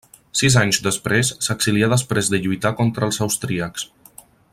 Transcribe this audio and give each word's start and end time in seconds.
Sis 0.39 0.55
anys 0.61 0.79
després 0.87 1.29
s'exilià 1.47 1.91
després 1.91 2.31
de 2.35 2.39
lluitar 2.47 2.75
contra 2.81 3.11
els 3.11 3.21
austríacs. 3.27 3.87